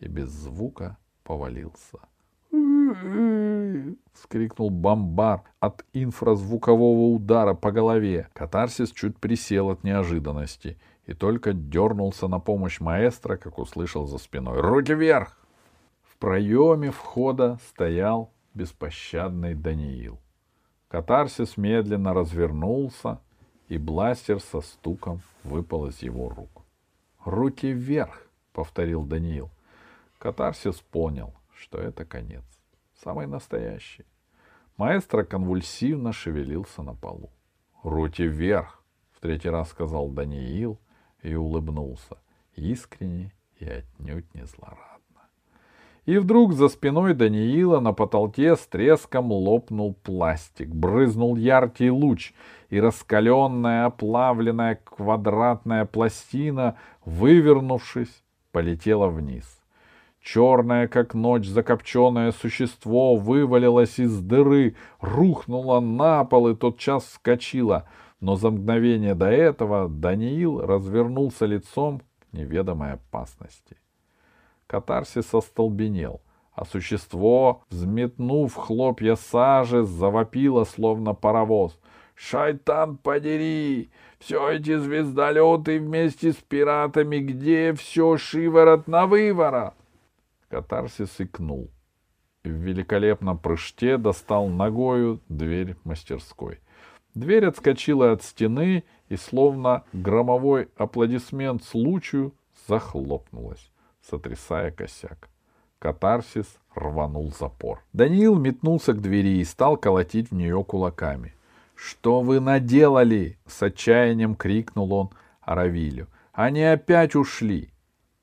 и 0.00 0.08
без 0.08 0.30
звука 0.30 0.96
повалился.— 1.22 1.98
вскрикнул 4.12 4.70
бомбар 4.70 5.42
от 5.60 5.84
инфразвукового 5.92 7.14
удара 7.14 7.54
по 7.54 7.72
голове. 7.72 8.28
Катарсис 8.32 8.92
чуть 8.92 9.16
присел 9.18 9.70
от 9.70 9.84
неожиданности 9.84 10.78
и 11.06 11.14
только 11.14 11.52
дернулся 11.52 12.28
на 12.28 12.38
помощь 12.38 12.80
маэстро, 12.80 13.36
как 13.36 13.58
услышал 13.58 14.06
за 14.06 14.18
спиной. 14.18 14.60
«Руки 14.60 14.94
вверх!» 14.94 15.36
В 16.02 16.16
проеме 16.16 16.90
входа 16.90 17.58
стоял 17.68 18.30
беспощадный 18.54 19.54
Даниил. 19.54 20.18
Катарсис 20.88 21.56
медленно 21.56 22.12
развернулся, 22.12 23.20
и 23.68 23.78
бластер 23.78 24.40
со 24.40 24.60
стуком 24.60 25.22
выпал 25.44 25.86
из 25.86 26.02
его 26.02 26.28
рук. 26.28 26.62
«Руки 27.24 27.70
вверх!»— 27.70 28.26
повторил 28.52 29.04
Даниил. 29.04 29.50
Катарсис 30.18 30.76
понял, 30.80 31.32
что 31.54 31.78
это 31.78 32.04
конец. 32.04 32.44
Самый 33.02 33.26
настоящий. 33.26 34.04
Маэстро 34.76 35.24
конвульсивно 35.24 36.12
шевелился 36.12 36.82
на 36.82 36.94
полу. 36.94 37.30
«Руки 37.82 38.22
вверх!»— 38.26 38.82
в 39.12 39.20
третий 39.20 39.48
раз 39.48 39.70
сказал 39.70 40.08
Даниил 40.08 40.78
и 41.22 41.34
улыбнулся, 41.34 42.18
искренне 42.56 43.32
и 43.58 43.66
отнюдь 43.66 44.34
не 44.34 44.44
злорадно. 44.44 45.00
И 46.04 46.18
вдруг 46.18 46.52
за 46.52 46.68
спиной 46.68 47.14
Даниила 47.14 47.80
на 47.80 47.94
потолке 47.94 48.54
с 48.54 48.66
треском 48.66 49.32
лопнул 49.32 49.94
пластик, 49.94 50.68
брызнул 50.68 51.36
яркий 51.36 51.90
луч, 51.90 52.34
и 52.68 52.80
раскаленная, 52.80 53.86
оплавленная 53.86 54.78
квадратная 54.84 55.86
пластина, 55.86 56.76
вывернувшись, 57.06 58.22
полетела 58.52 59.08
вниз. 59.08 59.59
Черное, 60.22 60.86
как 60.86 61.14
ночь, 61.14 61.46
закопченное 61.46 62.32
существо 62.32 63.16
вывалилось 63.16 63.98
из 63.98 64.20
дыры, 64.20 64.76
рухнуло 65.00 65.80
на 65.80 66.24
пол 66.24 66.48
и 66.48 66.54
тотчас 66.54 67.04
вскочило. 67.04 67.88
Но 68.20 68.36
за 68.36 68.50
мгновение 68.50 69.14
до 69.14 69.30
этого 69.30 69.88
Даниил 69.88 70.60
развернулся 70.60 71.46
лицом 71.46 72.00
к 72.00 72.32
неведомой 72.32 72.92
опасности. 72.92 73.78
Катарсис 74.66 75.32
остолбенел, 75.32 76.20
а 76.52 76.66
существо, 76.66 77.62
взметнув 77.70 78.54
хлопья 78.54 79.16
сажи, 79.16 79.84
завопило, 79.84 80.64
словно 80.64 81.14
паровоз. 81.14 81.78
«Шайтан, 82.14 82.98
подери! 82.98 83.90
Все 84.18 84.50
эти 84.50 84.76
звездолеты 84.76 85.80
вместе 85.80 86.32
с 86.32 86.36
пиратами, 86.36 87.16
где 87.16 87.72
все 87.72 88.18
шиворот 88.18 88.86
на 88.86 89.06
выворот!» 89.06 89.79
Катарсис 90.50 91.20
икнул. 91.20 91.70
В 92.42 92.48
великолепном 92.48 93.38
прыжке 93.38 93.96
достал 93.96 94.48
ногою 94.48 95.20
дверь 95.28 95.76
мастерской. 95.84 96.58
Дверь 97.14 97.46
отскочила 97.46 98.12
от 98.12 98.22
стены 98.22 98.84
и, 99.08 99.16
словно 99.16 99.84
громовой 99.92 100.68
аплодисмент 100.76 101.64
случаю, 101.64 102.34
захлопнулась 102.66 103.70
сотрясая 104.02 104.70
косяк. 104.70 105.28
Катарсис 105.78 106.58
рванул 106.74 107.32
запор. 107.32 107.82
Даниил 107.92 108.36
метнулся 108.38 108.92
к 108.92 109.00
двери 109.00 109.38
и 109.38 109.44
стал 109.44 109.76
колотить 109.76 110.30
в 110.30 110.34
нее 110.34 110.62
кулаками. 110.64 111.34
«Что 111.74 112.20
вы 112.20 112.40
наделали?»— 112.40 113.38
с 113.46 113.62
отчаянием 113.62 114.34
крикнул 114.34 114.92
он 114.92 115.10
Аравилю. 115.40 116.08
«Они 116.32 116.62
опять 116.62 117.14
ушли!» 117.14 117.72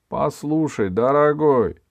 «Послушай, 0.09 0.89
дорогой!»— 0.89 1.77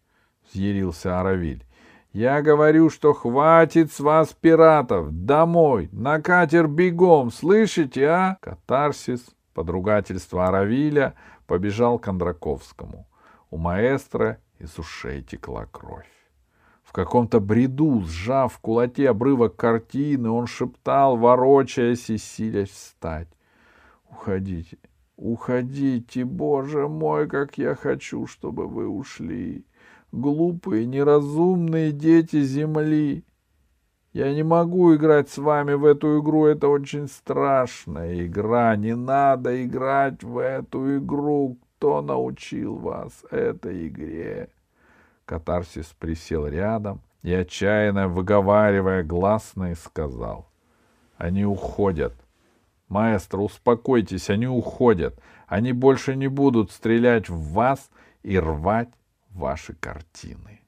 взъярился 0.53 1.21
Аравиль. 1.21 1.65
«Я 2.13 2.41
говорю, 2.41 2.89
что 2.89 3.13
хватит 3.13 3.93
с 3.93 4.01
вас 4.01 4.33
пиратов! 4.33 5.09
Домой! 5.11 5.91
На 5.93 6.21
катер 6.21 6.67
бегом! 6.67 7.31
Слышите, 7.31 8.07
а?» 8.07 8.39
Катарсис, 8.41 9.27
подругательство 9.53 10.47
Аравиля, 10.47 11.15
побежал 11.47 11.99
к 11.99 12.09
Андраковскому. 12.09 13.07
У 13.51 13.59
маэстро 13.59 14.39
из 14.59 14.79
ушей 14.79 15.23
текла 15.23 15.67
кровь. 15.67 16.11
В 16.83 16.93
каком-то 16.93 17.41
бреду, 17.41 18.03
сжав 18.07 18.55
в 18.55 18.59
кулаке 18.61 19.11
обрывок 19.11 19.57
картины, 19.57 20.31
он 20.31 20.47
шептал, 20.47 21.17
ворочаясь 21.17 22.09
и 22.11 22.17
силясь 22.17 22.71
встать. 22.71 23.29
«Уходите, 24.09 24.79
уходите, 25.17 26.25
Боже 26.25 26.89
мой, 26.89 27.29
как 27.29 27.59
я 27.59 27.75
хочу, 27.75 28.27
чтобы 28.27 28.69
вы 28.69 28.89
ушли! 28.89 29.67
Глупые, 30.17 30.87
неразумные 30.87 31.93
дети 31.93 32.41
земли! 32.41 33.23
Я 34.15 34.33
не 34.33 34.43
могу 34.43 34.95
играть 34.95 35.29
с 35.29 35.37
вами 35.37 35.75
в 35.75 35.85
эту 35.85 36.21
игру, 36.23 36.47
это 36.47 36.69
очень 36.69 37.07
страшная 37.07 38.25
игра. 38.25 38.75
Не 38.77 38.97
надо 38.97 39.63
играть 39.63 40.23
в 40.23 40.39
эту 40.39 40.97
игру. 40.97 41.59
Кто 41.77 42.01
научил 42.01 42.77
вас 42.77 43.13
этой 43.31 43.89
игре? 43.89 44.49
Катарсис 45.27 45.95
присел 45.99 46.47
рядом 46.47 47.03
и, 47.23 47.35
отчаянно 47.35 48.09
выговаривая 48.09 49.03
гласные, 49.03 49.75
сказал. 49.75 50.49
Они 51.19 51.45
уходят. 51.45 52.15
Маэстро, 52.89 53.41
успокойтесь, 53.43 54.31
они 54.31 54.47
уходят. 54.47 55.21
Они 55.47 55.73
больше 55.73 56.17
не 56.17 56.29
будут 56.29 56.71
стрелять 56.71 57.29
в 57.29 57.53
вас 57.53 57.91
и 58.23 58.39
рвать 58.39 58.89
ваши 59.37 59.75
картины. 59.75 60.66